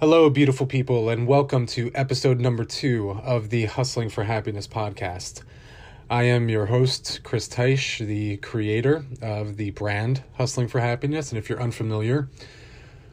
Hello, 0.00 0.30
beautiful 0.30 0.66
people, 0.66 1.10
and 1.10 1.26
welcome 1.26 1.66
to 1.66 1.90
episode 1.94 2.40
number 2.40 2.64
two 2.64 3.10
of 3.22 3.50
the 3.50 3.66
Hustling 3.66 4.08
for 4.08 4.24
Happiness 4.24 4.66
podcast. 4.66 5.42
I 6.08 6.22
am 6.22 6.48
your 6.48 6.64
host, 6.64 7.20
Chris 7.22 7.46
Teisch, 7.46 7.98
the 7.98 8.38
creator 8.38 9.04
of 9.20 9.58
the 9.58 9.72
brand 9.72 10.22
Hustling 10.38 10.68
for 10.68 10.80
Happiness. 10.80 11.30
And 11.30 11.38
if 11.38 11.50
you're 11.50 11.60
unfamiliar, 11.60 12.30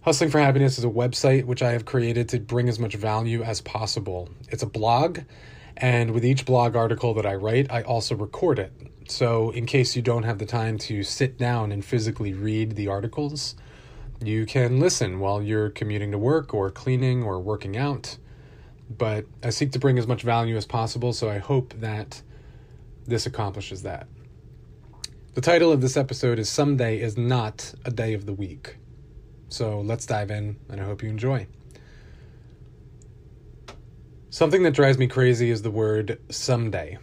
Hustling 0.00 0.30
for 0.30 0.40
Happiness 0.40 0.76
is 0.76 0.82
a 0.82 0.88
website 0.88 1.44
which 1.44 1.62
I 1.62 1.70
have 1.70 1.84
created 1.84 2.28
to 2.30 2.40
bring 2.40 2.68
as 2.68 2.80
much 2.80 2.96
value 2.96 3.44
as 3.44 3.60
possible. 3.60 4.28
It's 4.48 4.64
a 4.64 4.68
blog, 4.68 5.20
and 5.76 6.10
with 6.10 6.24
each 6.24 6.44
blog 6.44 6.74
article 6.74 7.14
that 7.14 7.26
I 7.26 7.36
write, 7.36 7.70
I 7.70 7.82
also 7.82 8.16
record 8.16 8.58
it. 8.58 8.72
So, 9.06 9.50
in 9.50 9.66
case 9.66 9.94
you 9.94 10.02
don't 10.02 10.24
have 10.24 10.38
the 10.38 10.46
time 10.46 10.78
to 10.78 11.04
sit 11.04 11.38
down 11.38 11.70
and 11.70 11.84
physically 11.84 12.34
read 12.34 12.72
the 12.72 12.88
articles, 12.88 13.54
you 14.26 14.46
can 14.46 14.80
listen 14.80 15.18
while 15.18 15.42
you're 15.42 15.70
commuting 15.70 16.10
to 16.12 16.18
work 16.18 16.54
or 16.54 16.70
cleaning 16.70 17.22
or 17.22 17.40
working 17.40 17.76
out. 17.76 18.18
But 18.90 19.26
I 19.42 19.50
seek 19.50 19.72
to 19.72 19.78
bring 19.78 19.98
as 19.98 20.06
much 20.06 20.22
value 20.22 20.56
as 20.56 20.66
possible, 20.66 21.12
so 21.12 21.30
I 21.30 21.38
hope 21.38 21.74
that 21.80 22.22
this 23.06 23.26
accomplishes 23.26 23.82
that. 23.82 24.06
The 25.34 25.40
title 25.40 25.72
of 25.72 25.80
this 25.80 25.96
episode 25.96 26.38
is 26.38 26.48
Someday 26.48 27.00
is 27.00 27.16
Not 27.16 27.74
a 27.84 27.90
Day 27.90 28.12
of 28.12 28.26
the 28.26 28.34
Week. 28.34 28.76
So 29.48 29.80
let's 29.80 30.06
dive 30.06 30.30
in, 30.30 30.56
and 30.68 30.80
I 30.80 30.84
hope 30.84 31.02
you 31.02 31.08
enjoy. 31.08 31.46
Something 34.30 34.62
that 34.62 34.74
drives 34.74 34.98
me 34.98 35.06
crazy 35.06 35.50
is 35.50 35.62
the 35.62 35.70
word 35.70 36.18
someday. 36.30 36.98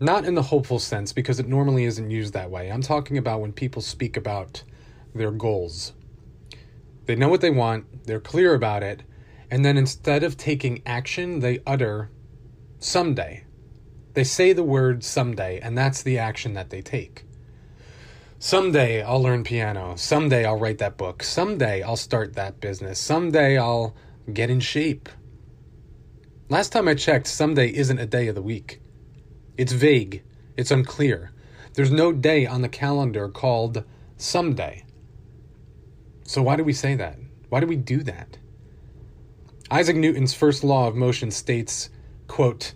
Not 0.00 0.24
in 0.24 0.34
the 0.34 0.42
hopeful 0.42 0.78
sense, 0.78 1.12
because 1.12 1.40
it 1.40 1.48
normally 1.48 1.84
isn't 1.84 2.10
used 2.10 2.32
that 2.34 2.50
way. 2.50 2.70
I'm 2.70 2.82
talking 2.82 3.18
about 3.18 3.40
when 3.40 3.52
people 3.52 3.82
speak 3.82 4.16
about 4.16 4.62
their 5.14 5.30
goals 5.30 5.92
they 7.08 7.16
know 7.16 7.30
what 7.30 7.40
they 7.40 7.48
want, 7.48 8.04
they're 8.06 8.20
clear 8.20 8.52
about 8.52 8.82
it, 8.82 9.02
and 9.50 9.64
then 9.64 9.78
instead 9.78 10.22
of 10.22 10.36
taking 10.36 10.82
action, 10.84 11.40
they 11.40 11.60
utter 11.66 12.10
someday. 12.80 13.44
They 14.12 14.24
say 14.24 14.52
the 14.52 14.62
word 14.62 15.02
someday, 15.02 15.58
and 15.58 15.76
that's 15.76 16.02
the 16.02 16.18
action 16.18 16.52
that 16.52 16.68
they 16.68 16.82
take. 16.82 17.24
Someday 18.38 19.02
I'll 19.02 19.22
learn 19.22 19.42
piano. 19.42 19.96
Someday 19.96 20.44
I'll 20.44 20.58
write 20.58 20.76
that 20.78 20.98
book. 20.98 21.22
Someday 21.22 21.82
I'll 21.82 21.96
start 21.96 22.34
that 22.34 22.60
business. 22.60 22.98
Someday 22.98 23.56
I'll 23.56 23.96
get 24.30 24.50
in 24.50 24.60
shape. 24.60 25.08
Last 26.50 26.74
time 26.74 26.88
I 26.88 26.94
checked, 26.94 27.26
someday 27.26 27.74
isn't 27.74 27.98
a 27.98 28.04
day 28.04 28.28
of 28.28 28.34
the 28.34 28.42
week. 28.42 28.82
It's 29.56 29.72
vague, 29.72 30.22
it's 30.58 30.70
unclear. 30.70 31.32
There's 31.72 31.90
no 31.90 32.12
day 32.12 32.44
on 32.44 32.60
the 32.60 32.68
calendar 32.68 33.30
called 33.30 33.82
someday. 34.18 34.84
So 36.28 36.42
why 36.42 36.56
do 36.56 36.62
we 36.62 36.74
say 36.74 36.94
that? 36.94 37.18
Why 37.48 37.60
do 37.60 37.66
we 37.66 37.76
do 37.76 38.02
that? 38.02 38.36
Isaac 39.70 39.96
Newton's 39.96 40.34
first 40.34 40.62
law 40.62 40.86
of 40.86 40.94
motion 40.94 41.30
states, 41.30 41.88
quote, 42.26 42.74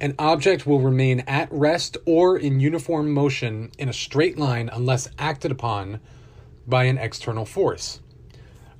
an 0.00 0.14
object 0.18 0.66
will 0.66 0.80
remain 0.80 1.20
at 1.20 1.52
rest 1.52 1.98
or 2.06 2.38
in 2.38 2.60
uniform 2.60 3.12
motion 3.12 3.70
in 3.78 3.90
a 3.90 3.92
straight 3.92 4.38
line 4.38 4.70
unless 4.72 5.10
acted 5.18 5.52
upon 5.52 6.00
by 6.66 6.84
an 6.84 6.96
external 6.96 7.44
force. 7.44 8.00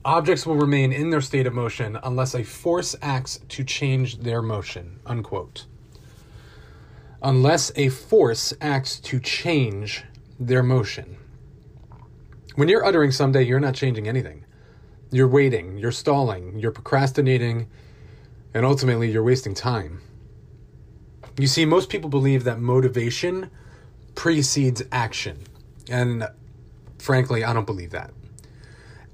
Objects 0.07 0.47
will 0.47 0.57
remain 0.57 0.91
in 0.91 1.11
their 1.11 1.21
state 1.21 1.47
of 1.47 1.53
motion 1.53 1.99
unless 2.03 2.35
a 2.35 2.45
force 2.45 2.97
acts 3.03 3.41
to 3.51 3.63
change 3.63 4.21
their 4.21 4.41
motion. 4.41 5.01
Unquote. 5.05 5.67
Unless 7.23 7.73
a 7.77 7.91
force 7.91 8.55
acts 8.63 8.99
to 9.01 9.21
change 9.21 10.03
their 10.41 10.63
motion. 10.63 11.19
When 12.55 12.69
you're 12.69 12.85
uttering 12.85 13.11
someday, 13.11 13.43
you're 13.43 13.61
not 13.61 13.75
changing 13.75 14.07
anything. 14.07 14.45
You're 15.11 15.29
waiting, 15.29 15.79
you're 15.79 15.93
stalling, 15.93 16.59
you're 16.59 16.71
procrastinating, 16.71 17.69
and 18.53 18.65
ultimately 18.65 19.11
you're 19.11 19.25
wasting 19.25 19.55
time. 19.55 20.01
You 21.37 21.49
see, 21.49 21.65
most 21.65 21.89
people 21.89 22.09
believe 22.09 22.45
that 22.45 22.61
motivation 22.61 23.51
precedes 24.15 24.83
action. 24.93 25.43
And 25.91 26.29
frankly, 26.99 27.43
I 27.43 27.53
don't 27.53 27.67
believe 27.67 27.91
that. 27.91 28.13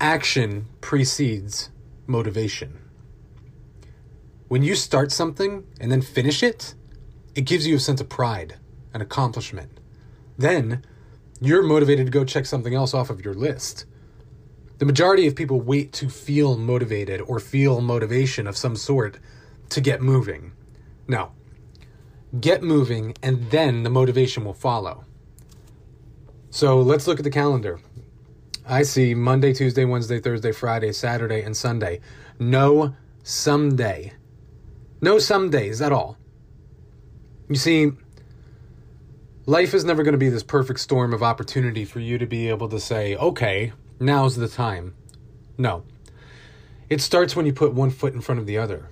Action 0.01 0.67
precedes 0.83 1.71
motivation. 2.07 2.79
When 4.49 4.63
you 4.63 4.75
start 4.75 5.13
something 5.13 5.65
and 5.81 5.91
then 5.91 6.03
finish 6.03 6.43
it, 6.43 6.75
it 7.35 7.43
gives 7.43 7.67
you 7.67 7.77
a 7.77 7.81
sense 7.81 8.01
of 8.01 8.09
pride, 8.09 8.57
an 8.93 9.01
accomplishment. 9.01 9.81
Then 10.37 10.85
you're 11.41 11.63
motivated 11.63 12.07
to 12.07 12.13
go 12.13 12.25
check 12.25 12.47
something 12.47 12.75
else 12.75 12.95
off 12.95 13.11
of 13.11 13.25
your 13.25 13.35
list. 13.35 13.87
The 14.79 14.87
majority 14.87 15.27
of 15.27 15.37
people 15.37 15.61
wait 15.61 15.93
to 15.95 16.09
feel 16.09 16.57
motivated 16.57 17.21
or 17.21 17.39
feel 17.39 17.81
motivation 17.81 18.47
of 18.47 18.57
some 18.57 18.77
sort 18.77 19.19
to 19.71 19.81
get 19.81 20.01
moving. 20.01 20.53
No. 21.07 21.33
Get 22.41 22.63
moving, 22.63 23.15
and 23.23 23.51
then 23.51 23.83
the 23.83 23.91
motivation 23.91 24.45
will 24.45 24.55
follow. 24.55 25.05
So 26.51 26.81
let's 26.81 27.07
look 27.07 27.19
at 27.19 27.25
the 27.25 27.31
calendar. 27.31 27.81
I 28.67 28.83
see 28.83 29.15
Monday, 29.15 29.53
Tuesday, 29.53 29.85
Wednesday, 29.85 30.21
Thursday, 30.21 30.53
Friday, 30.53 30.93
Saturday, 30.93 31.43
and 31.43 31.57
Sunday. 31.57 32.01
No 32.39 32.95
someday. 33.23 34.13
No 35.01 35.19
some 35.19 35.51
days 35.51 35.81
at 35.83 35.93
all. 35.93 36.17
You 37.49 37.57
see, 37.57 37.93
life 39.51 39.75
is 39.75 39.85
never 39.85 40.05
going 40.05 40.13
to 40.13 40.19
be 40.19 40.29
this 40.29 40.45
perfect 40.45 40.79
storm 40.79 41.13
of 41.13 41.25
opportunity 41.25 41.85
for 41.85 41.99
you 41.99 42.17
to 42.19 42.27
be 42.27 42.49
able 42.49 42.69
to 42.69 42.79
say, 42.79 43.17
okay, 43.17 43.73
now's 43.99 44.37
the 44.37 44.47
time. 44.47 44.95
No. 45.59 45.83
It 46.89 47.01
starts 47.01 47.35
when 47.35 47.47
you 47.47 47.53
put 47.53 47.75
one 47.75 47.91
foot 47.91 48.15
in 48.15 48.21
front 48.21 48.41
of 48.41 48.47
the 48.47 48.59
other. 48.59 48.89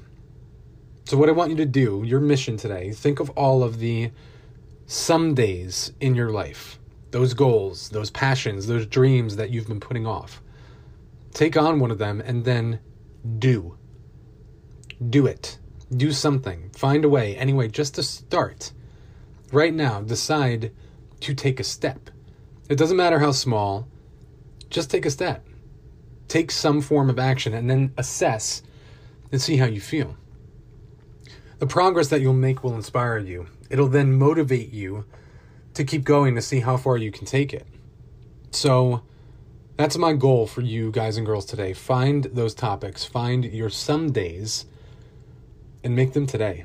So, 1.04 1.16
what 1.16 1.28
I 1.28 1.32
want 1.32 1.50
you 1.50 1.56
to 1.58 1.64
do, 1.64 2.02
your 2.04 2.18
mission 2.18 2.56
today, 2.56 2.90
think 2.90 3.20
of 3.20 3.30
all 3.30 3.62
of 3.62 3.78
the 3.78 4.10
some 4.86 5.32
days 5.32 5.92
in 6.00 6.16
your 6.16 6.30
life, 6.30 6.80
those 7.12 7.34
goals, 7.34 7.90
those 7.90 8.10
passions, 8.10 8.66
those 8.66 8.84
dreams 8.84 9.36
that 9.36 9.50
you've 9.50 9.68
been 9.68 9.80
putting 9.80 10.08
off. 10.08 10.42
Take 11.34 11.56
on 11.56 11.78
one 11.78 11.92
of 11.92 11.98
them 11.98 12.20
and 12.20 12.44
then 12.44 12.80
do. 13.38 13.78
Do 15.08 15.24
it. 15.24 15.58
Do 15.96 16.10
something. 16.10 16.70
Find 16.70 17.04
a 17.04 17.08
way, 17.08 17.36
anyway, 17.36 17.68
just 17.68 17.94
to 17.94 18.02
start 18.02 18.72
right 19.52 19.72
now 19.72 20.00
decide 20.00 20.72
to 21.20 21.34
take 21.34 21.60
a 21.60 21.64
step. 21.64 22.10
It 22.68 22.76
doesn't 22.76 22.96
matter 22.96 23.18
how 23.18 23.32
small, 23.32 23.88
just 24.70 24.90
take 24.90 25.06
a 25.06 25.10
step. 25.10 25.46
Take 26.28 26.50
some 26.50 26.82
form 26.82 27.08
of 27.08 27.18
action 27.18 27.54
and 27.54 27.70
then 27.70 27.92
assess 27.96 28.62
and 29.32 29.40
see 29.40 29.56
how 29.56 29.66
you 29.66 29.80
feel. 29.80 30.16
The 31.58 31.66
progress 31.66 32.08
that 32.08 32.20
you'll 32.20 32.34
make 32.34 32.62
will 32.62 32.74
inspire 32.74 33.18
you. 33.18 33.46
It'll 33.70 33.88
then 33.88 34.12
motivate 34.12 34.72
you 34.72 35.04
to 35.74 35.84
keep 35.84 36.04
going 36.04 36.34
to 36.34 36.42
see 36.42 36.60
how 36.60 36.76
far 36.76 36.96
you 36.96 37.10
can 37.10 37.26
take 37.26 37.52
it. 37.52 37.66
So, 38.50 39.02
that's 39.76 39.96
my 39.96 40.12
goal 40.12 40.46
for 40.46 40.60
you 40.60 40.90
guys 40.90 41.16
and 41.16 41.24
girls 41.24 41.44
today. 41.44 41.72
Find 41.72 42.24
those 42.24 42.54
topics, 42.54 43.04
find 43.04 43.44
your 43.44 43.70
some 43.70 44.10
days, 44.10 44.66
and 45.84 45.94
make 45.94 46.14
them 46.14 46.26
today. 46.26 46.64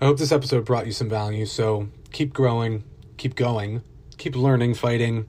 I 0.00 0.06
hope 0.06 0.18
this 0.18 0.32
episode 0.32 0.64
brought 0.64 0.86
you 0.86 0.92
some 0.92 1.08
value. 1.08 1.46
So 1.46 1.88
keep 2.12 2.32
growing, 2.32 2.84
keep 3.16 3.34
going, 3.34 3.82
keep 4.18 4.36
learning, 4.36 4.74
fighting, 4.74 5.26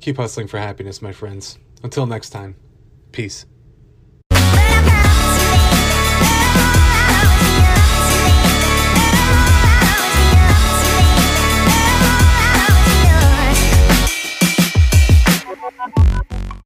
keep 0.00 0.16
hustling 0.16 0.48
for 0.48 0.58
happiness, 0.58 1.02
my 1.02 1.12
friends. 1.12 1.58
Until 1.82 2.06
next 2.06 2.30
time, 2.30 2.56
peace. 3.12 3.46